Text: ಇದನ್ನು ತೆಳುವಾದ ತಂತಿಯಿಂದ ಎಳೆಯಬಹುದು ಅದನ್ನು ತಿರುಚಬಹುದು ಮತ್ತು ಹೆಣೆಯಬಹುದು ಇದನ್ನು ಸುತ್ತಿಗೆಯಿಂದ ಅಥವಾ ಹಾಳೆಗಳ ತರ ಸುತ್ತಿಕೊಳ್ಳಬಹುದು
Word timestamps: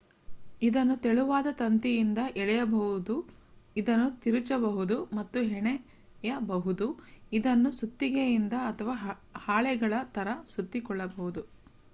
ಇದನ್ನು 0.61 0.95
ತೆಳುವಾದ 0.97 1.47
ತಂತಿಯಿಂದ 1.51 2.21
ಎಳೆಯಬಹುದು 2.35 3.15
ಅದನ್ನು 3.75 4.07
ತಿರುಚಬಹುದು 4.21 4.97
ಮತ್ತು 5.13 5.39
ಹೆಣೆಯಬಹುದು 5.43 6.87
ಇದನ್ನು 7.31 7.71
ಸುತ್ತಿಗೆಯಿಂದ 7.71 8.55
ಅಥವಾ 8.65 8.95
ಹಾಳೆಗಳ 9.45 9.93
ತರ 10.13 10.27
ಸುತ್ತಿಕೊಳ್ಳಬಹುದು 10.47 11.43